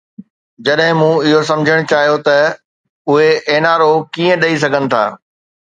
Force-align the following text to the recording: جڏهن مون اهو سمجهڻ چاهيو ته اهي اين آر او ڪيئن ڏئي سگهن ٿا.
جڏهن 0.69 0.95
مون 0.99 1.11
اهو 1.31 1.41
سمجهڻ 1.49 1.79
چاهيو 1.91 2.17
ته 2.29 2.39
اهي 3.11 3.29
اين 3.51 3.71
آر 3.75 3.81
او 3.87 3.93
ڪيئن 4.17 4.35
ڏئي 4.43 4.61
سگهن 4.67 4.93
ٿا. 4.95 5.07